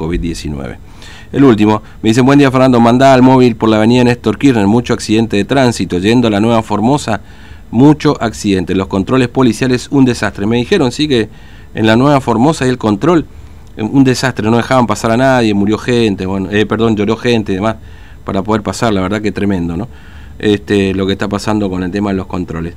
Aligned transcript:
COVID-19. 0.00 0.76
El 1.32 1.42
último, 1.42 1.82
me 2.02 2.10
dicen, 2.10 2.24
buen 2.24 2.38
día 2.38 2.52
Fernando, 2.52 2.78
mandá 2.78 3.14
al 3.14 3.22
móvil 3.22 3.56
por 3.56 3.68
la 3.68 3.78
avenida 3.78 4.04
Néstor 4.04 4.38
Kirchner, 4.38 4.68
mucho 4.68 4.94
accidente 4.94 5.36
de 5.36 5.44
tránsito, 5.44 5.98
yendo 5.98 6.28
a 6.28 6.30
la 6.30 6.38
Nueva 6.38 6.62
Formosa, 6.62 7.20
mucho 7.72 8.16
accidente, 8.22 8.76
los 8.76 8.86
controles 8.86 9.26
policiales, 9.26 9.88
un 9.90 10.04
desastre. 10.04 10.46
Me 10.46 10.56
dijeron, 10.56 10.92
sí, 10.92 11.08
que 11.08 11.28
en 11.74 11.84
la 11.84 11.96
Nueva 11.96 12.20
Formosa 12.20 12.64
hay 12.64 12.70
el 12.70 12.78
control, 12.78 13.26
eh, 13.76 13.82
un 13.82 14.04
desastre, 14.04 14.48
no 14.48 14.56
dejaban 14.56 14.86
pasar 14.86 15.10
a 15.10 15.16
nadie, 15.16 15.52
murió 15.52 15.76
gente, 15.78 16.26
bueno, 16.26 16.48
eh, 16.52 16.64
perdón, 16.64 16.94
lloró 16.94 17.16
gente 17.16 17.50
y 17.50 17.56
demás, 17.56 17.74
para 18.24 18.40
poder 18.42 18.62
pasar, 18.62 18.92
la 18.92 19.00
verdad 19.00 19.20
que 19.20 19.32
tremendo, 19.32 19.76
¿no? 19.76 19.88
Este, 20.38 20.94
lo 20.94 21.08
que 21.08 21.14
está 21.14 21.26
pasando 21.26 21.68
con 21.68 21.82
el 21.82 21.90
tema 21.90 22.10
de 22.10 22.18
los 22.18 22.28
controles. 22.28 22.74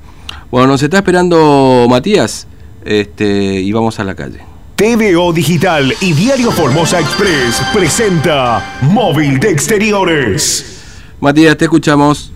Bueno, 0.50 0.70
nos 0.70 0.82
está 0.82 0.98
esperando 0.98 1.86
Matías, 1.88 2.48
este, 2.84 3.62
y 3.62 3.72
vamos 3.72 4.00
a 4.00 4.06
la 4.06 4.16
calle. 4.16 4.51
TVO 4.82 5.32
Digital 5.32 5.94
y 6.02 6.12
Diario 6.14 6.50
Formosa 6.50 7.00
Express 7.00 7.62
presenta 7.72 8.80
Móvil 8.82 9.40
de 9.40 9.52
Exteriores. 9.52 11.14
Matías, 11.20 11.56
te 11.56 11.66
escuchamos. 11.66 12.34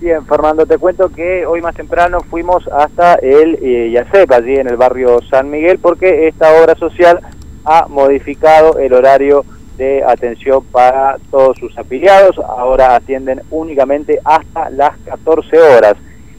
Bien, 0.00 0.24
Fernando, 0.24 0.64
te 0.64 0.78
cuento 0.78 1.10
que 1.10 1.44
hoy 1.44 1.60
más 1.60 1.74
temprano 1.74 2.20
fuimos 2.30 2.66
hasta 2.68 3.16
el 3.16 3.58
eh, 3.60 3.90
Yacep, 3.90 4.32
allí 4.32 4.54
en 4.54 4.68
el 4.68 4.78
barrio 4.78 5.20
San 5.28 5.50
Miguel, 5.50 5.78
porque 5.78 6.28
esta 6.28 6.50
obra 6.58 6.76
social 6.76 7.20
ha 7.66 7.86
modificado 7.88 8.78
el 8.78 8.94
horario 8.94 9.44
de 9.76 10.02
atención 10.02 10.64
para 10.72 11.18
todos 11.30 11.58
sus 11.58 11.76
afiliados. 11.76 12.38
Ahora 12.38 12.96
atienden 12.96 13.42
únicamente 13.50 14.18
hasta 14.24 14.70
las 14.70 14.96
14 15.04 15.58
horas. 15.58 15.96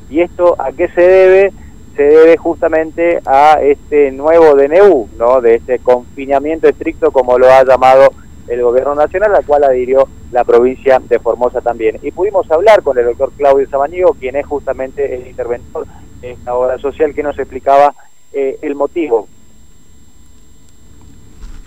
¿Y 0.09 0.21
esto 0.21 0.55
a 0.57 0.71
qué 0.71 0.87
se 0.87 1.01
debe? 1.01 1.53
Se 1.97 2.03
debe 2.03 2.37
justamente 2.37 3.19
a 3.25 3.59
este 3.59 4.11
nuevo 4.11 4.55
DNU, 4.55 5.09
¿no? 5.17 5.41
de 5.41 5.55
este 5.55 5.79
confinamiento 5.79 6.67
estricto 6.69 7.11
como 7.11 7.39
lo 7.39 7.51
ha 7.51 7.65
llamado 7.65 8.13
el 8.47 8.61
gobierno 8.61 8.93
nacional, 8.93 9.35
al 9.35 9.43
cual 9.43 9.63
adhirió 9.63 10.07
la 10.31 10.43
provincia 10.43 11.01
de 11.03 11.19
Formosa 11.19 11.59
también. 11.59 11.99
Y 12.03 12.11
pudimos 12.11 12.49
hablar 12.51 12.83
con 12.83 12.97
el 12.99 13.05
doctor 13.05 13.31
Claudio 13.35 13.67
Samaniego, 13.67 14.13
quien 14.13 14.35
es 14.35 14.45
justamente 14.45 15.15
el 15.15 15.27
interventor 15.27 15.87
de 16.21 16.33
esta 16.33 16.53
obra 16.53 16.77
social, 16.77 17.15
que 17.15 17.23
nos 17.23 17.37
explicaba 17.39 17.95
eh, 18.31 18.59
el 18.61 18.75
motivo. 18.75 19.27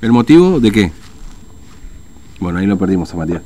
¿El 0.00 0.12
motivo 0.12 0.60
de 0.60 0.70
qué? 0.70 0.92
Bueno, 2.38 2.60
ahí 2.60 2.66
lo 2.66 2.78
perdimos 2.78 3.12
a 3.12 3.16
Matías. 3.16 3.42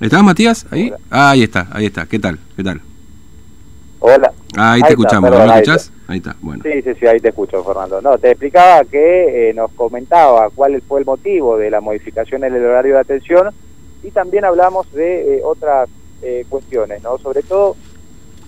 ¿Estás 0.00 0.22
Matías? 0.24 0.66
¿Ahí? 0.70 0.92
Ah, 1.08 1.30
ahí 1.30 1.44
está, 1.44 1.68
ahí 1.70 1.86
está. 1.86 2.04
¿Qué 2.06 2.18
tal? 2.18 2.38
¿Qué 2.56 2.64
tal? 2.64 2.82
Hola. 4.00 4.32
Ah, 4.56 4.72
ahí, 4.72 4.82
te 4.82 4.90
escuchamos, 4.90 5.30
¿me 5.30 5.46
escuchás? 5.46 5.92
Ahí 6.08 6.18
está, 6.18 6.36
bueno. 6.40 6.62
Sí, 6.62 6.82
sí, 6.82 6.94
sí, 6.98 7.06
ahí 7.06 7.18
te 7.18 7.28
escucho, 7.28 7.64
Fernando. 7.64 8.00
No, 8.00 8.16
te 8.16 8.30
explicaba 8.30 8.84
que 8.84 9.50
eh, 9.50 9.54
nos 9.54 9.72
comentaba 9.72 10.50
cuál 10.50 10.80
fue 10.82 11.00
el 11.00 11.06
motivo 11.06 11.58
de 11.58 11.70
la 11.70 11.80
modificación 11.80 12.44
en 12.44 12.54
el 12.54 12.64
horario 12.64 12.94
de 12.94 13.00
atención 13.00 13.50
y 14.04 14.10
también 14.12 14.44
hablamos 14.44 14.90
de 14.92 15.38
eh, 15.38 15.40
otras 15.44 15.88
eh, 16.22 16.44
cuestiones, 16.48 17.02
¿no? 17.02 17.18
Sobre 17.18 17.42
todo, 17.42 17.76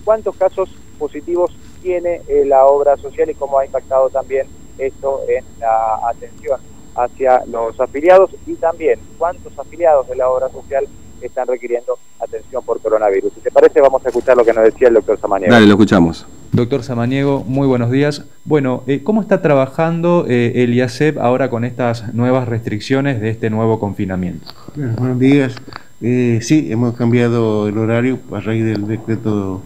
cuántos 0.05 0.35
casos 0.37 0.69
positivos 0.97 1.51
tiene 1.81 2.21
la 2.45 2.65
obra 2.65 2.97
social 2.97 3.29
y 3.29 3.35
cómo 3.35 3.59
ha 3.59 3.65
impactado 3.65 4.09
también 4.09 4.47
esto 4.77 5.21
en 5.29 5.45
la 5.59 6.09
atención 6.09 6.59
hacia 6.95 7.45
los 7.45 7.79
afiliados 7.79 8.31
y 8.45 8.55
también 8.55 8.99
cuántos 9.17 9.57
afiliados 9.57 10.07
de 10.09 10.15
la 10.17 10.29
obra 10.29 10.49
social 10.49 10.85
están 11.21 11.47
requiriendo 11.47 11.97
atención 12.19 12.63
por 12.63 12.81
coronavirus. 12.81 13.33
Si 13.33 13.41
te 13.41 13.51
parece, 13.51 13.79
vamos 13.79 14.05
a 14.05 14.09
escuchar 14.09 14.35
lo 14.35 14.43
que 14.43 14.53
nos 14.53 14.65
decía 14.65 14.89
el 14.89 14.95
doctor 14.95 15.19
Samaniego. 15.19 15.53
Dale, 15.53 15.65
lo 15.65 15.73
escuchamos. 15.73 16.25
Doctor 16.59 16.83
Samaniego, 16.83 17.45
muy 17.47 17.67
buenos 17.67 17.89
días. 17.89 18.25
Bueno, 18.43 18.83
eh, 18.85 18.99
¿cómo 19.01 19.21
está 19.21 19.41
trabajando 19.41 20.25
eh, 20.27 20.51
el 20.57 20.73
IACEP 20.73 21.17
ahora 21.17 21.49
con 21.49 21.63
estas 21.63 22.13
nuevas 22.13 22.49
restricciones 22.49 23.21
de 23.21 23.29
este 23.29 23.49
nuevo 23.49 23.79
confinamiento? 23.79 24.45
buenos 24.75 25.17
días. 25.17 25.55
Eh, 26.01 26.39
sí, 26.41 26.67
hemos 26.69 26.97
cambiado 26.97 27.69
el 27.69 27.77
horario 27.77 28.19
a 28.33 28.41
raíz 28.41 28.65
del 28.65 28.87
decreto 28.87 29.61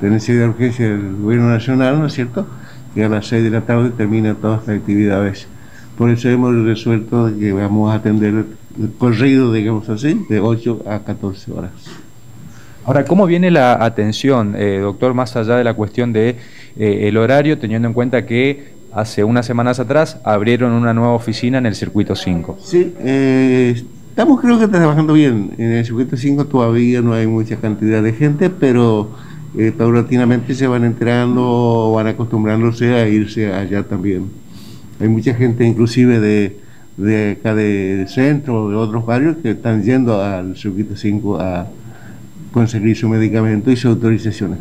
de 0.00 0.08
necesidad 0.08 0.42
de 0.42 0.48
urgencia 0.50 0.88
del 0.88 1.16
Gobierno 1.16 1.48
Nacional, 1.48 1.98
¿no 1.98 2.06
es 2.06 2.12
cierto? 2.12 2.46
Que 2.94 3.02
a 3.02 3.08
las 3.08 3.26
6 3.26 3.42
de 3.42 3.50
la 3.50 3.62
tarde 3.62 3.90
termina 3.90 4.36
todas 4.36 4.68
las 4.68 4.78
actividades. 4.78 5.48
Por 5.98 6.10
eso 6.10 6.28
hemos 6.28 6.54
resuelto 6.64 7.28
que 7.36 7.52
vamos 7.52 7.92
a 7.92 7.96
atender 7.96 8.34
el 8.80 8.92
corrido, 8.98 9.52
digamos 9.52 9.88
así, 9.88 10.24
de 10.28 10.38
8 10.38 10.84
a 10.86 11.00
14 11.00 11.50
horas. 11.50 11.72
Ahora, 12.84 13.04
¿cómo 13.06 13.26
viene 13.26 13.50
la 13.50 13.82
atención, 13.82 14.54
eh, 14.58 14.78
doctor, 14.80 15.14
más 15.14 15.34
allá 15.36 15.56
de 15.56 15.64
la 15.64 15.72
cuestión 15.72 16.12
de 16.12 16.36
eh, 16.76 17.08
el 17.08 17.16
horario, 17.16 17.56
teniendo 17.58 17.88
en 17.88 17.94
cuenta 17.94 18.26
que 18.26 18.74
hace 18.92 19.24
unas 19.24 19.46
semanas 19.46 19.80
atrás 19.80 20.18
abrieron 20.22 20.72
una 20.72 20.92
nueva 20.92 21.14
oficina 21.14 21.56
en 21.56 21.64
el 21.64 21.74
circuito 21.74 22.14
5? 22.14 22.58
Sí, 22.60 22.92
eh, 23.00 23.82
estamos 24.10 24.38
creo 24.40 24.58
que 24.58 24.68
trabajando 24.68 25.14
bien. 25.14 25.52
En 25.56 25.72
el 25.72 25.84
circuito 25.86 26.16
5 26.16 26.44
todavía 26.44 27.00
no 27.00 27.14
hay 27.14 27.26
mucha 27.26 27.56
cantidad 27.56 28.02
de 28.02 28.12
gente, 28.12 28.50
pero 28.50 29.12
paulatinamente 29.78 30.54
se 30.54 30.66
van 30.66 30.84
enterando, 30.84 31.92
van 31.94 32.08
acostumbrándose 32.08 32.92
a 32.94 33.08
irse 33.08 33.52
allá 33.52 33.82
también. 33.84 34.28
Hay 35.00 35.08
mucha 35.08 35.32
gente 35.32 35.64
inclusive 35.64 36.20
de 36.20 36.64
de 36.96 37.32
acá 37.32 37.54
del 37.54 38.06
centro 38.08 38.68
de 38.68 38.76
otros 38.76 39.04
barrios 39.04 39.36
que 39.38 39.50
están 39.50 39.82
yendo 39.82 40.22
al 40.22 40.56
circuito 40.56 40.96
5 40.96 41.40
a 41.40 41.66
conseguir 42.54 42.96
su 42.96 43.08
medicamento 43.08 43.72
y 43.72 43.76
sus 43.76 43.90
autorizaciones. 43.90 44.60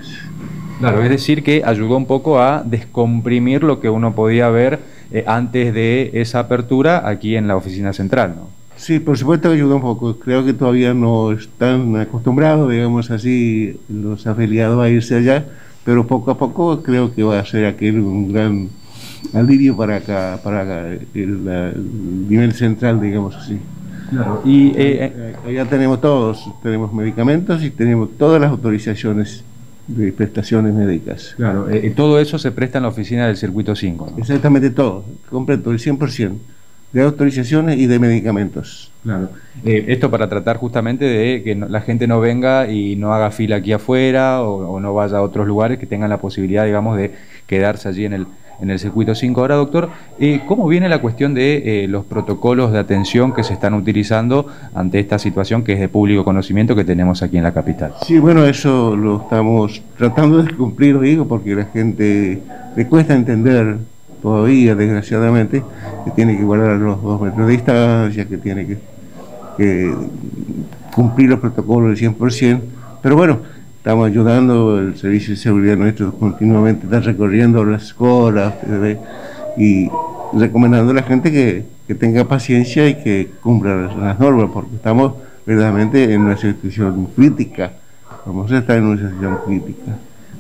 Claro, 0.79 1.03
es 1.03 1.09
decir 1.11 1.43
que 1.43 1.61
ayudó 1.63 1.95
un 1.95 2.07
poco 2.07 2.41
a 2.41 2.63
descomprimir 2.65 3.63
lo 3.63 3.79
que 3.79 3.87
uno 3.87 4.15
podía 4.15 4.49
ver 4.49 4.79
eh, 5.11 5.23
antes 5.27 5.71
de 5.75 6.09
esa 6.15 6.39
apertura 6.39 7.07
aquí 7.07 7.35
en 7.35 7.47
la 7.47 7.55
oficina 7.55 7.93
central, 7.93 8.33
¿no? 8.35 8.47
Sí, 8.75 8.99
por 8.99 9.15
supuesto 9.15 9.49
que 9.49 9.55
ayudó 9.55 9.75
un 9.75 9.83
poco. 9.83 10.17
Creo 10.17 10.43
que 10.43 10.53
todavía 10.53 10.95
no 10.95 11.31
están 11.31 11.95
acostumbrados, 11.97 12.71
digamos 12.71 13.11
así, 13.11 13.79
los 13.87 14.25
afiliados 14.25 14.83
a 14.83 14.89
irse 14.89 15.15
allá, 15.15 15.45
pero 15.85 16.07
poco 16.07 16.31
a 16.31 16.37
poco 16.37 16.81
creo 16.81 17.13
que 17.13 17.21
va 17.21 17.39
a 17.39 17.45
ser 17.45 17.65
aquel 17.65 17.99
un 17.99 18.33
gran 18.33 18.69
alivio 19.33 19.77
para 19.77 19.97
acá, 19.97 20.39
para 20.43 20.93
el, 21.13 22.27
nivel 22.27 22.53
central, 22.53 22.99
digamos 22.99 23.35
así. 23.35 23.59
Claro. 24.13 24.41
Y 24.45 24.69
eh, 24.69 25.35
eh, 25.45 25.53
ya 25.53 25.65
tenemos 25.65 25.99
todos, 25.99 26.49
tenemos 26.61 26.93
medicamentos 26.93 27.63
y 27.63 27.69
tenemos 27.71 28.09
todas 28.17 28.39
las 28.39 28.51
autorizaciones 28.51 29.43
de 29.87 30.11
prestaciones 30.11 30.73
médicas. 30.73 31.33
Claro, 31.35 31.69
eh, 31.69 31.91
todo 31.95 32.19
eso 32.19 32.37
se 32.37 32.51
presta 32.51 32.77
en 32.77 32.83
la 32.83 32.89
oficina 32.89 33.27
del 33.27 33.37
circuito 33.37 33.75
5. 33.75 34.13
Exactamente 34.17 34.69
todo, 34.69 35.03
completo, 35.29 35.71
el 35.71 35.79
100% 35.79 36.37
de 36.93 37.01
autorizaciones 37.01 37.79
y 37.79 37.87
de 37.87 37.97
medicamentos. 37.99 38.91
Claro. 39.01 39.29
esto 39.65 40.09
para 40.09 40.29
tratar 40.29 40.55
justamente 40.55 41.03
de 41.03 41.43
que 41.43 41.55
la 41.55 41.81
gente 41.81 42.07
no 42.07 42.21
venga 42.21 42.69
y 42.69 42.95
no 42.95 43.13
haga 43.13 43.31
fila 43.31 43.57
aquí 43.57 43.73
afuera 43.73 44.41
o, 44.43 44.79
no 44.79 44.93
vaya 44.93 45.17
a 45.17 45.21
otros 45.21 45.45
lugares 45.45 45.77
que 45.77 45.87
tengan 45.87 46.09
la 46.09 46.19
posibilidad, 46.19 46.65
digamos, 46.65 46.95
de 46.95 47.11
quedarse 47.45 47.89
allí 47.89 48.05
en 48.05 48.13
el, 48.13 48.27
en 48.61 48.69
el 48.69 48.79
circuito 48.79 49.15
5. 49.15 49.41
Ahora, 49.41 49.55
doctor, 49.55 49.89
eh, 50.19 50.41
¿cómo 50.47 50.67
viene 50.67 50.89
la 50.89 50.99
cuestión 51.01 51.33
de 51.33 51.83
eh, 51.83 51.87
los 51.87 52.05
protocolos 52.05 52.71
de 52.71 52.79
atención 52.79 53.33
que 53.33 53.43
se 53.43 53.53
están 53.53 53.73
utilizando 53.73 54.47
ante 54.73 54.99
esta 54.99 55.19
situación 55.19 55.63
que 55.63 55.73
es 55.73 55.79
de 55.79 55.89
público 55.89 56.23
conocimiento 56.23 56.75
que 56.75 56.83
tenemos 56.83 57.21
aquí 57.21 57.37
en 57.37 57.43
la 57.43 57.53
capital? 57.53 57.93
Sí, 58.05 58.19
bueno, 58.19 58.45
eso 58.45 58.95
lo 58.95 59.21
estamos 59.23 59.81
tratando 59.97 60.43
de 60.43 60.53
cumplir, 60.55 60.99
digo, 60.99 61.27
porque 61.27 61.55
la 61.55 61.65
gente 61.65 62.41
le 62.75 62.87
cuesta 62.87 63.13
entender 63.13 63.77
todavía, 64.21 64.75
desgraciadamente, 64.75 65.63
que 66.05 66.11
tiene 66.11 66.37
que 66.37 66.43
guardar 66.43 66.77
los 66.77 67.01
dos 67.01 67.21
metros 67.21 67.47
de 67.47 67.53
distancia, 67.53 68.25
que 68.25 68.37
tiene 68.37 68.65
que, 68.65 68.77
que 69.57 69.93
cumplir 70.95 71.29
los 71.29 71.39
protocolos 71.39 71.99
del 71.99 72.15
100%, 72.17 72.61
pero 73.01 73.17
bueno, 73.17 73.39
estamos 73.83 74.07
ayudando, 74.07 74.79
el 74.79 74.95
servicio 74.95 75.31
de 75.31 75.41
seguridad 75.41 75.75
nuestro 75.75 76.13
continuamente 76.13 76.85
está 76.85 77.01
recorriendo 77.01 77.65
las 77.65 77.83
escuelas 77.83 78.53
y 79.57 79.89
recomendando 80.31 80.91
a 80.91 80.95
la 80.95 81.03
gente 81.03 81.33
que, 81.33 81.73
tenga 81.95 82.23
paciencia 82.23 82.87
y 82.87 82.95
que 82.95 83.29
cumpla 83.41 83.75
las 83.75 84.17
normas, 84.17 84.49
porque 84.53 84.77
estamos 84.77 85.15
verdaderamente 85.45 86.13
en 86.13 86.21
una 86.21 86.37
situación 86.37 87.09
crítica, 87.13 87.73
vamos 88.25 88.49
a 88.53 88.59
estar 88.59 88.77
en 88.77 88.85
una 88.85 89.01
situación 89.01 89.37
crítica. 89.45 89.91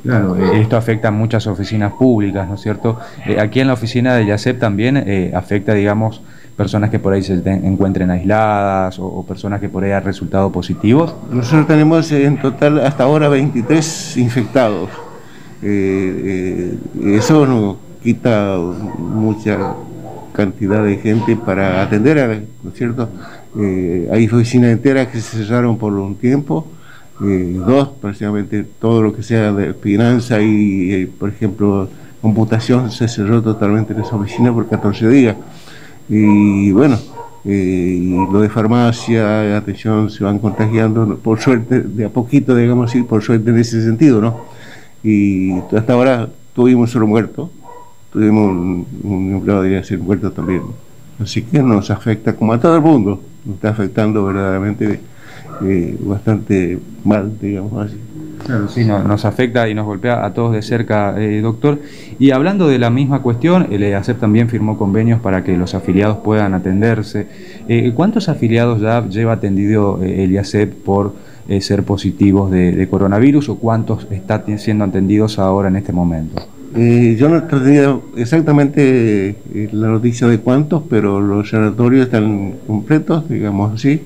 Claro, 0.03 0.37
eh, 0.37 0.61
esto 0.61 0.77
afecta 0.77 1.09
a 1.09 1.11
muchas 1.11 1.45
oficinas 1.45 1.91
públicas, 1.91 2.47
¿no 2.47 2.55
es 2.55 2.61
cierto? 2.61 2.97
Eh, 3.27 3.41
aquí 3.41 3.59
en 3.59 3.67
la 3.67 3.73
oficina 3.73 4.15
de 4.15 4.25
YACEP 4.25 4.57
también 4.57 4.95
eh, 4.95 5.33
afecta, 5.35 5.73
digamos, 5.73 6.21
personas 6.55 6.89
que 6.89 6.99
por 6.99 7.13
ahí 7.13 7.23
se 7.23 7.33
encuentren 7.45 8.11
aisladas 8.11 8.97
o, 8.99 9.25
personas 9.27 9.59
que 9.59 9.69
por 9.69 9.83
ahí 9.83 9.91
han 9.91 10.03
resultado 10.03 10.51
positivos? 10.51 11.15
Nosotros 11.31 11.67
tenemos 11.67 12.11
en 12.11 12.39
total 12.39 12.79
hasta 12.85 13.03
ahora 13.03 13.29
23 13.29 14.17
infectados. 14.17 14.89
Eh, 15.61 16.77
eh, 17.01 17.15
eso 17.17 17.45
nos 17.45 17.77
quita 18.03 18.57
mucha 18.97 19.75
cantidad 20.33 20.83
de 20.83 20.97
gente 20.97 21.35
para 21.35 21.81
atender, 21.81 22.19
a, 22.19 22.27
¿no 22.27 22.69
es 22.71 22.77
cierto? 22.77 23.09
Eh, 23.57 24.09
hay 24.11 24.25
oficinas 24.25 24.71
enteras 24.71 25.07
que 25.07 25.21
se 25.21 25.37
cerraron 25.37 25.77
por 25.77 25.93
un 25.93 26.15
tiempo, 26.15 26.67
dos, 27.19 27.89
prácticamente 28.01 28.65
todo 28.81 29.01
lo 29.01 29.15
que 29.15 29.23
sea 29.23 29.53
de 29.53 29.73
finanza 29.75 30.41
y, 30.41 31.05
por 31.05 31.29
ejemplo, 31.29 31.87
computación 32.21 32.91
se 32.91 33.07
cerró 33.07 33.41
totalmente 33.41 33.93
en 33.93 34.01
esa 34.01 34.15
oficina 34.17 34.51
por 34.51 34.67
14 34.67 35.07
días. 35.07 35.35
Y 36.09 36.71
bueno, 36.71 36.97
eh, 37.45 37.99
lo 38.31 38.41
de 38.41 38.49
farmacia, 38.49 39.57
atención, 39.57 40.09
se 40.09 40.23
van 40.23 40.39
contagiando, 40.39 41.17
por 41.17 41.39
suerte, 41.39 41.81
de 41.81 42.05
a 42.05 42.09
poquito, 42.09 42.55
digamos 42.55 42.89
así, 42.89 43.03
por 43.03 43.21
suerte 43.21 43.49
en 43.49 43.59
ese 43.59 43.83
sentido, 43.83 44.21
¿no? 44.21 44.41
Y 45.03 45.51
hasta 45.75 45.93
ahora 45.93 46.29
tuvimos 46.55 46.91
solo 46.91 47.07
muerto, 47.07 47.51
tuvimos 48.11 48.51
un, 49.03 49.31
empleado, 49.33 49.63
diría 49.63 49.83
ser 49.83 49.99
muerto 49.99 50.31
también. 50.31 50.61
Así 51.19 51.43
que 51.43 51.61
nos 51.61 51.91
afecta 51.91 52.33
como 52.35 52.53
a 52.53 52.59
todo 52.59 52.75
el 52.75 52.81
mundo, 52.81 53.21
nos 53.45 53.55
está 53.55 53.69
afectando 53.69 54.25
verdaderamente 54.25 55.01
eh, 55.63 55.97
bastante 55.99 56.79
mal, 57.03 57.37
digamos 57.41 57.85
así. 57.85 57.97
Claro, 58.45 58.67
sí, 58.67 58.83
no, 58.83 59.01
nos 59.03 59.23
afecta 59.23 59.69
y 59.69 59.73
nos 59.73 59.85
golpea 59.85 60.25
a 60.25 60.33
todos 60.33 60.53
de 60.53 60.61
cerca, 60.61 61.15
eh, 61.17 61.39
doctor. 61.39 61.79
Y 62.19 62.31
hablando 62.31 62.67
de 62.67 62.77
la 62.77 62.89
misma 62.89 63.21
cuestión, 63.21 63.67
el 63.71 63.83
EACEP 63.83 64.19
también 64.19 64.49
firmó 64.49 64.77
convenios 64.77 65.21
para 65.21 65.43
que 65.43 65.55
los 65.55 65.73
afiliados 65.75 66.17
puedan 66.17 66.53
atenderse. 66.53 67.27
Eh, 67.69 67.93
¿Cuántos 67.95 68.27
afiliados 68.27 68.81
ya 68.81 69.07
lleva 69.07 69.33
atendido 69.33 70.03
eh, 70.03 70.25
el 70.25 70.31
IACEP 70.31 70.73
por 70.83 71.13
eh, 71.47 71.61
ser 71.61 71.83
positivos 71.83 72.51
de, 72.51 72.87
coronavirus 72.89 73.49
o 73.49 73.55
cuántos 73.55 74.07
están 74.11 74.59
siendo 74.59 74.83
atendidos 74.83 75.39
ahora 75.39 75.69
en 75.69 75.77
este 75.77 75.93
momento? 75.93 76.41
Eh, 76.75 77.15
yo 77.17 77.29
no 77.29 77.43
tenía 77.43 77.97
exactamente 78.17 79.35
la 79.71 79.87
noticia 79.87 80.27
de 80.27 80.39
cuántos, 80.39 80.83
pero 80.89 81.21
los 81.21 81.49
sanatorios 81.49 82.07
están 82.07 82.55
completos, 82.67 83.29
digamos 83.29 83.73
así. 83.73 84.01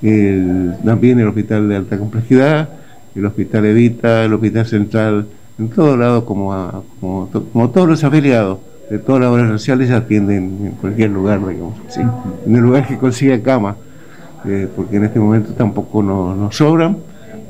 También 0.00 1.18
el 1.18 1.28
hospital 1.28 1.68
de 1.68 1.76
alta 1.76 1.98
complejidad 1.98 2.68
el 3.14 3.26
Hospital 3.26 3.66
Evita, 3.66 4.24
el 4.24 4.34
Hospital 4.34 4.66
Central, 4.66 5.26
en 5.58 5.68
todos 5.68 5.98
lados, 5.98 6.24
como, 6.24 6.52
a, 6.52 6.82
como, 7.00 7.28
como, 7.52 7.70
todos 7.70 7.88
los 7.88 8.04
afiliados 8.04 8.58
de 8.90 8.98
todas 8.98 9.22
las 9.22 9.30
obras 9.30 9.48
sociales 9.48 9.90
atienden 9.90 10.58
en 10.62 10.72
cualquier 10.72 11.10
lugar, 11.10 11.38
digamos, 11.46 11.74
¿sí? 11.88 12.00
en 12.46 12.56
el 12.56 12.62
lugar 12.62 12.86
que 12.86 12.98
consiga 12.98 13.40
cama, 13.40 13.76
eh, 14.44 14.68
porque 14.74 14.96
en 14.96 15.04
este 15.04 15.20
momento 15.20 15.52
tampoco 15.54 16.02
nos, 16.02 16.36
nos, 16.36 16.56
sobran, 16.56 16.98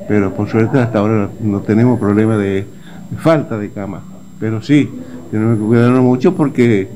pero 0.07 0.33
por 0.33 0.47
suerte 0.47 0.79
hasta 0.79 0.99
ahora 0.99 1.29
no 1.41 1.59
tenemos 1.61 1.99
problema 1.99 2.37
de, 2.37 2.65
de 3.09 3.17
falta 3.17 3.57
de 3.57 3.69
cama, 3.71 4.01
pero 4.39 4.61
sí, 4.61 4.89
tenemos 5.31 5.57
que 5.57 5.65
cuidarnos 5.65 6.03
mucho 6.03 6.35
porque 6.35 6.87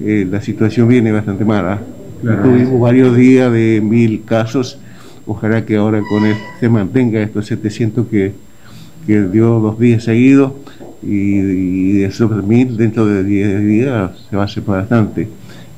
eh, 0.00 0.26
la 0.30 0.40
situación 0.40 0.88
viene 0.88 1.12
bastante 1.12 1.44
mala. 1.44 1.78
Claro. 2.20 2.42
Tuvimos 2.42 2.80
varios 2.80 3.16
días 3.16 3.52
de 3.52 3.80
mil 3.82 4.24
casos 4.24 4.78
Ojalá 5.26 5.64
que 5.64 5.76
ahora 5.76 6.00
con 6.08 6.24
él 6.24 6.36
se 6.60 6.68
mantenga 6.68 7.20
estos 7.20 7.46
700 7.46 8.06
que, 8.06 8.32
dio 9.06 9.60
dos 9.60 9.78
días 9.78 10.02
seguidos 10.02 10.52
y, 11.00 12.00
y 12.00 12.02
esos 12.02 12.44
mil 12.44 12.76
dentro 12.76 13.06
de 13.06 13.22
10 13.22 13.64
días 13.64 14.10
se 14.28 14.36
va 14.36 14.42
a 14.42 14.46
hacer 14.46 14.64
bastante. 14.64 15.28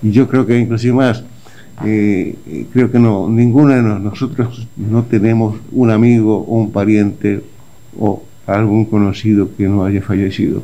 Y 0.02 0.12
yo 0.12 0.28
creo 0.28 0.46
que 0.46 0.58
inclusive 0.58 0.94
más, 0.94 1.24
eh, 1.84 2.34
creo 2.72 2.90
que 2.90 2.98
no, 2.98 3.28
ninguno 3.28 3.74
de 3.74 3.82
nosotros 3.82 4.66
no 4.76 5.02
tenemos 5.02 5.56
un 5.72 5.90
amigo 5.90 6.38
o 6.38 6.58
un 6.58 6.70
pariente 6.72 7.42
o 7.98 8.22
algún 8.46 8.86
conocido 8.86 9.50
que 9.56 9.68
no 9.68 9.84
haya 9.84 10.00
fallecido. 10.02 10.62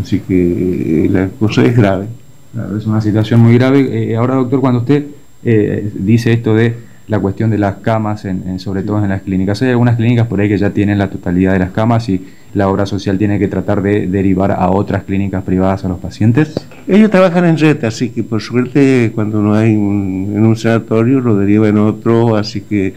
Así 0.00 0.20
que 0.20 1.06
eh, 1.06 1.08
la 1.10 1.28
cosa 1.28 1.64
es 1.64 1.76
grave. 1.76 2.06
Claro, 2.52 2.76
es 2.76 2.86
una 2.86 3.00
situación 3.00 3.40
muy 3.40 3.54
grave. 3.54 4.10
Eh, 4.10 4.16
ahora, 4.16 4.36
doctor, 4.36 4.60
cuando 4.60 4.80
usted 4.80 5.06
eh, 5.44 5.90
dice 5.94 6.32
esto 6.32 6.54
de 6.54 6.74
la 7.08 7.18
cuestión 7.20 7.50
de 7.50 7.58
las 7.58 7.76
camas, 7.76 8.24
en, 8.24 8.42
en, 8.48 8.58
sobre 8.58 8.82
todo 8.82 9.02
en 9.02 9.10
las 9.10 9.22
clínicas. 9.22 9.62
Hay 9.62 9.70
algunas 9.70 9.96
clínicas 9.96 10.26
por 10.26 10.40
ahí 10.40 10.48
que 10.48 10.58
ya 10.58 10.70
tienen 10.70 10.98
la 10.98 11.08
totalidad 11.08 11.52
de 11.52 11.60
las 11.60 11.70
camas 11.70 12.08
y 12.08 12.26
la 12.54 12.68
obra 12.68 12.86
social 12.86 13.18
tiene 13.18 13.38
que 13.38 13.48
tratar 13.48 13.82
de 13.82 14.06
derivar 14.06 14.50
a 14.50 14.70
otras 14.70 15.04
clínicas 15.04 15.44
privadas 15.44 15.84
a 15.84 15.88
los 15.88 15.98
pacientes. 15.98 16.54
Ellos 16.88 17.10
trabajan 17.10 17.44
en 17.44 17.58
red, 17.58 17.84
así 17.84 18.08
que 18.08 18.24
por 18.24 18.40
suerte 18.40 19.12
cuando 19.14 19.42
no 19.42 19.54
hay 19.54 19.76
un, 19.76 20.32
en 20.34 20.44
un 20.44 20.56
sanatorio 20.56 21.20
lo 21.20 21.36
derivan 21.36 21.70
en 21.70 21.78
otro, 21.78 22.36
así 22.36 22.62
que 22.62 22.94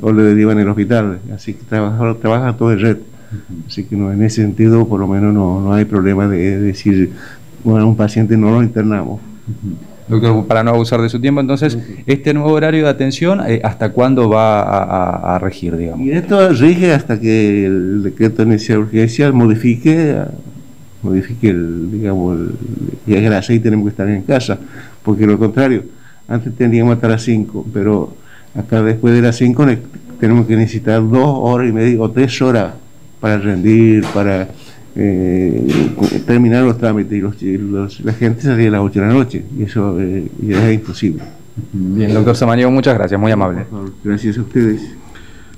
o 0.00 0.12
lo 0.12 0.22
derivan 0.22 0.56
en 0.58 0.62
el 0.62 0.68
hospital, 0.68 1.18
así 1.34 1.54
que 1.54 1.64
trabaja, 1.64 2.14
trabaja 2.20 2.56
todo 2.56 2.72
en 2.72 2.80
red. 2.80 2.96
Así 3.66 3.84
que 3.84 3.96
no, 3.96 4.12
en 4.12 4.22
ese 4.22 4.42
sentido 4.42 4.88
por 4.88 4.98
lo 4.98 5.06
menos 5.06 5.34
no, 5.34 5.60
no 5.60 5.72
hay 5.72 5.84
problema 5.84 6.26
de, 6.26 6.38
de 6.38 6.60
decir, 6.60 7.12
bueno, 7.62 7.84
a 7.84 7.86
un 7.86 7.96
paciente 7.96 8.36
no 8.36 8.50
lo 8.50 8.62
internamos. 8.62 9.20
Doctor, 10.10 10.46
para 10.46 10.64
no 10.64 10.72
abusar 10.72 11.00
de 11.00 11.08
su 11.08 11.20
tiempo, 11.20 11.40
entonces, 11.40 11.78
este 12.06 12.34
nuevo 12.34 12.50
horario 12.50 12.84
de 12.84 12.90
atención, 12.90 13.40
eh, 13.46 13.60
¿hasta 13.62 13.92
cuándo 13.92 14.28
va 14.28 14.60
a, 14.60 14.82
a, 14.82 15.36
a, 15.36 15.38
regir, 15.38 15.76
digamos? 15.76 16.04
Y 16.04 16.10
esto 16.10 16.48
rige 16.50 16.92
hasta 16.92 17.20
que 17.20 17.64
el 17.64 18.02
decreto 18.02 18.42
de 18.42 18.48
necesidad 18.48 18.78
de 18.78 18.82
urgencia 18.82 19.30
modifique, 19.30 20.16
modifique 21.02 21.50
el, 21.50 21.92
digamos, 21.92 22.38
el, 22.38 22.50
y 23.06 23.24
a 23.24 23.30
las 23.30 23.46
6 23.46 23.62
tenemos 23.62 23.84
que 23.84 23.90
estar 23.90 24.08
en 24.08 24.22
casa, 24.22 24.58
porque 25.04 25.26
lo 25.26 25.38
contrario, 25.38 25.84
antes 26.26 26.54
teníamos 26.56 26.94
hasta 26.94 27.08
las 27.08 27.22
5, 27.22 27.66
pero 27.72 28.12
acá 28.54 28.82
después 28.82 29.14
de 29.14 29.22
las 29.22 29.36
5 29.36 29.64
tenemos 30.18 30.46
que 30.46 30.56
necesitar 30.56 31.08
dos 31.08 31.28
horas 31.40 31.68
y 31.68 31.72
media 31.72 32.00
o 32.00 32.10
tres 32.10 32.42
horas 32.42 32.74
para 33.20 33.38
rendir, 33.38 34.04
para 34.12 34.48
eh, 34.96 35.66
terminar 36.26 36.64
los 36.64 36.78
trámites 36.78 37.12
y 37.12 37.20
los, 37.20 37.42
los, 37.42 38.00
la 38.00 38.12
gente 38.12 38.42
salía 38.42 38.68
a 38.68 38.72
las 38.72 38.80
8 38.80 39.00
de 39.00 39.06
la 39.06 39.12
noche 39.12 39.44
y 39.56 39.62
eso 39.64 40.00
eh, 40.00 40.28
ya 40.42 40.68
es 40.68 40.74
imposible. 40.74 41.22
Bien, 41.72 42.12
doctor 42.14 42.36
Samaniego, 42.36 42.70
muchas 42.70 42.94
gracias, 42.94 43.20
muy 43.20 43.32
amable. 43.32 43.66
Gracias 44.02 44.38
a 44.38 44.40
ustedes. 44.40 44.82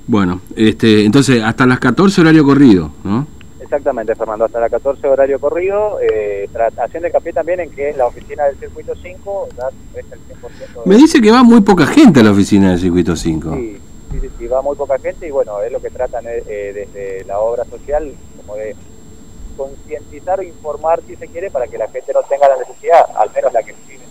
Bueno, 0.05 0.41
este, 0.55 1.05
entonces 1.05 1.41
hasta 1.41 1.65
las 1.65 1.79
14 1.79 2.21
horario 2.21 2.43
corrido, 2.43 2.91
¿no? 3.03 3.25
Exactamente, 3.61 4.13
Fernando, 4.15 4.45
hasta 4.45 4.59
las 4.59 4.69
14 4.69 5.07
horario 5.07 5.39
corrido, 5.39 5.97
eh, 6.01 6.47
haciendo 6.77 7.07
hincapié 7.07 7.33
también 7.33 7.61
en 7.61 7.71
que 7.71 7.93
la 7.93 8.05
oficina 8.05 8.43
del 8.43 8.57
circuito 8.57 8.93
5 9.01 9.49
da 9.55 9.69
el 9.95 10.05
100% 10.05 10.83
de... 10.83 10.89
Me 10.89 10.95
dice 10.95 11.21
que 11.21 11.31
va 11.31 11.41
muy 11.43 11.61
poca 11.61 11.87
gente 11.87 12.19
a 12.19 12.23
la 12.23 12.31
oficina 12.31 12.71
del 12.71 12.79
circuito 12.79 13.15
5. 13.15 13.55
Sí, 13.55 13.77
sí, 14.11 14.19
sí, 14.21 14.29
sí 14.37 14.47
va 14.47 14.61
muy 14.61 14.75
poca 14.75 14.99
gente 14.99 15.27
y 15.27 15.31
bueno, 15.31 15.61
es 15.61 15.71
lo 15.71 15.81
que 15.81 15.89
tratan 15.89 16.25
eh, 16.27 16.71
desde 16.73 17.25
la 17.25 17.39
obra 17.39 17.63
social, 17.65 18.11
como 18.37 18.57
de 18.57 18.75
concientizar 19.55 20.39
o 20.39 20.43
informar 20.43 21.01
si 21.07 21.15
se 21.15 21.27
quiere 21.27 21.51
para 21.51 21.67
que 21.67 21.77
la 21.77 21.87
gente 21.87 22.13
no 22.13 22.23
tenga 22.23 22.47
la 22.47 22.57
necesidad, 22.57 23.05
al 23.15 23.31
menos 23.31 23.53
la 23.53 23.63
que 23.63 23.73
tiene, 23.73 24.03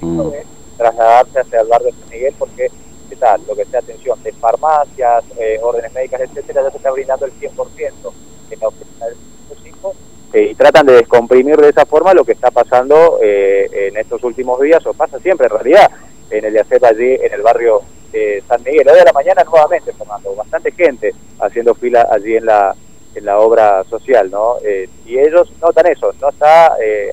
mm. 0.00 0.30
de 0.30 0.46
trasladarse 0.76 1.40
hacia 1.40 1.60
el 1.60 1.68
barrio 1.68 1.86
de 1.88 1.98
San 1.98 2.10
Miguel 2.10 2.34
porque 2.38 2.70
¿qué 3.08 3.16
tal? 3.16 3.40
lo 3.46 3.54
que 3.54 3.64
sea 3.64 3.80
atención 3.80 4.22
de 4.22 4.32
farmacias, 4.32 5.24
eh, 5.38 5.58
órdenes 5.62 5.92
médicas, 5.92 6.20
etcétera, 6.22 6.62
ya 6.62 6.70
se 6.70 6.76
está 6.76 6.90
brindando 6.90 7.26
el 7.26 7.32
100% 7.32 8.12
en 8.50 8.60
la 8.60 8.68
oficina 8.68 9.06
del 9.06 9.16
5 9.62 9.94
eh, 10.32 10.48
y 10.50 10.54
tratan 10.54 10.86
de 10.86 10.94
descomprimir 10.94 11.56
de 11.56 11.68
esa 11.68 11.86
forma 11.86 12.14
lo 12.14 12.24
que 12.24 12.32
está 12.32 12.50
pasando 12.50 13.18
eh, 13.22 13.88
en 13.88 13.96
estos 13.96 14.22
últimos 14.24 14.60
días, 14.60 14.84
o 14.86 14.94
pasa 14.94 15.18
siempre 15.20 15.46
en 15.46 15.52
realidad, 15.52 15.90
en 16.30 16.44
el 16.44 16.54
IACEP 16.54 16.84
allí 16.84 17.14
en 17.14 17.32
el 17.32 17.42
barrio 17.42 17.82
de 18.12 18.42
San 18.48 18.62
Miguel. 18.62 18.88
Hoy 18.88 18.98
de 18.98 19.04
la 19.04 19.12
mañana 19.12 19.44
nuevamente, 19.44 19.92
Fernando, 19.92 20.34
bastante 20.34 20.72
gente 20.72 21.14
haciendo 21.38 21.74
fila 21.74 22.08
allí 22.10 22.36
en 22.36 22.46
la 22.46 22.74
en 23.16 23.24
la 23.24 23.38
obra 23.38 23.84
social, 23.84 24.30
¿no? 24.30 24.56
Eh, 24.62 24.88
y 25.04 25.18
ellos 25.18 25.50
notan 25.60 25.86
eso, 25.86 26.12
no 26.20 26.28
está 26.28 26.76
eh, 26.82 27.12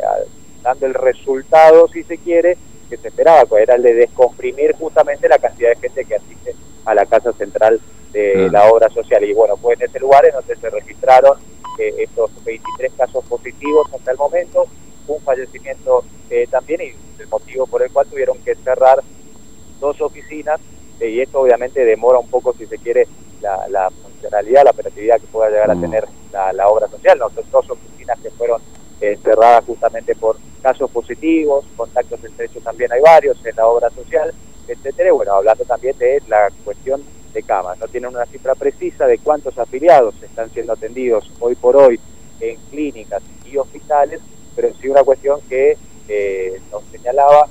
dando 0.61 0.85
el 0.85 0.93
resultado, 0.93 1.87
si 1.87 2.03
se 2.03 2.17
quiere, 2.17 2.57
que 2.89 2.97
se 2.97 3.07
esperaba, 3.07 3.45
pues 3.45 3.63
era 3.63 3.75
el 3.75 3.83
de 3.83 3.93
descomprimir 3.93 4.75
justamente 4.75 5.27
la 5.27 5.39
cantidad 5.39 5.69
de 5.69 5.75
gente 5.77 6.05
que 6.05 6.15
asiste 6.15 6.55
a 6.85 6.93
la 6.93 7.05
casa 7.05 7.31
central 7.33 7.79
de 8.11 8.49
la 8.51 8.69
obra 8.71 8.89
social. 8.89 9.23
Y 9.23 9.33
bueno, 9.33 9.57
fue 9.57 9.73
en 9.73 9.83
ese 9.83 9.99
lugar 9.99 10.25
en 10.25 10.33
donde 10.33 10.55
se 10.55 10.69
registraron 10.69 11.37
eh, 11.79 11.93
estos 11.99 12.31
23 12.45 12.91
casos 12.95 13.25
positivos 13.25 13.87
hasta 13.93 14.11
el 14.11 14.17
momento, 14.17 14.67
un 15.07 15.19
fallecimiento 15.21 16.03
eh, 16.29 16.47
también 16.49 16.81
y 16.81 17.21
el 17.21 17.27
motivo 17.27 17.65
por 17.65 17.81
el 17.81 17.91
cual 17.91 18.07
tuvieron 18.07 18.37
que 18.39 18.55
cerrar 18.55 19.03
dos 19.79 19.99
oficinas 20.01 20.59
eh, 20.99 21.09
y 21.09 21.21
esto 21.21 21.41
obviamente 21.41 21.83
demora 21.83 22.19
un 22.19 22.29
poco, 22.29 22.53
si 22.53 22.67
se 22.67 22.77
quiere, 22.77 23.07
la, 23.43 23.67
la 23.69 23.91
funcionalidad, 23.91 24.63
la 24.63 24.71
operatividad 24.71 25.19
que 25.19 25.27
pueda 25.27 25.49
llegar 25.49 25.69
a 25.69 25.75
tener 25.75 26.07
la, 26.31 26.51
la 26.53 26.67
obra 26.69 26.87
social. 26.87 27.19
Nosotros 27.19 27.51
dos 27.51 27.69
oficinas 27.69 28.17
que 28.19 28.31
fueron 28.31 28.61
eh, 29.01 29.19
cerradas 29.21 29.65
justamente 29.65 30.15
por 30.15 30.37
casos 30.61 30.89
positivos, 30.89 31.65
contactos 31.75 32.23
estrechos 32.23 32.63
también 32.63 32.91
hay 32.93 33.01
varios 33.01 33.37
en 33.45 33.55
la 33.55 33.67
obra 33.67 33.89
social, 33.89 34.33
etcétera. 34.67 35.11
Bueno, 35.11 35.33
hablando 35.33 35.65
también 35.65 35.97
de 35.97 36.23
la 36.27 36.49
cuestión 36.63 37.03
de 37.33 37.43
camas. 37.43 37.77
No 37.79 37.87
tienen 37.87 38.15
una 38.15 38.25
cifra 38.25 38.55
precisa 38.55 39.05
de 39.05 39.17
cuántos 39.17 39.57
afiliados 39.57 40.15
están 40.23 40.49
siendo 40.51 40.73
atendidos 40.73 41.29
hoy 41.39 41.55
por 41.55 41.75
hoy 41.75 41.99
en 42.39 42.57
clínicas 42.71 43.21
y 43.45 43.57
hospitales, 43.57 44.21
pero 44.55 44.69
sí 44.79 44.87
una 44.87 45.03
cuestión 45.03 45.41
que 45.49 45.77
eh, 46.07 46.61
nos 46.71 46.83
señalaba 46.91 47.47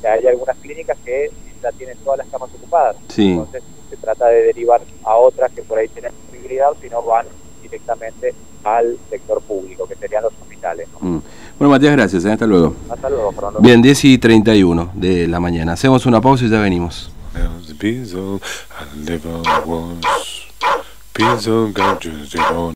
que 0.00 0.08
hay 0.08 0.26
algunas 0.26 0.56
clínicas 0.58 0.96
que 1.04 1.30
ya 1.70 1.76
tienen 1.76 1.96
todas 1.98 2.18
las 2.18 2.28
camas 2.28 2.50
ocupadas. 2.54 2.96
Sí. 3.08 3.30
Entonces 3.30 3.62
se 3.90 3.96
trata 3.96 4.26
de 4.28 4.42
derivar 4.42 4.80
a 5.04 5.16
otras 5.16 5.50
que 5.52 5.62
por 5.62 5.78
ahí 5.78 5.88
tienen 5.88 6.12
posibilidad, 6.26 6.68
si 6.80 6.88
no 6.88 7.02
van 7.02 7.26
directamente 7.62 8.34
al 8.64 8.96
sector 9.10 9.40
público, 9.42 9.86
que 9.86 9.94
serían 9.96 10.22
los 10.22 10.32
hospitales. 10.40 10.88
¿no? 10.92 11.08
Mm. 11.08 11.22
Bueno, 11.58 11.70
Matías, 11.70 11.92
gracias. 11.92 12.24
¿eh? 12.24 12.32
Hasta 12.32 12.46
luego. 12.46 12.74
Hasta 12.90 13.08
luego, 13.08 13.32
Fernando. 13.32 13.60
Bien, 13.60 13.80
10 13.80 14.04
y 14.04 14.18
31 14.18 14.90
de 14.94 15.28
la 15.28 15.40
mañana. 15.40 15.72
Hacemos 15.72 16.06
una 16.06 16.20
pausa 16.20 16.44
y 16.44 16.50
ya 16.50 16.60
venimos. 16.60 17.10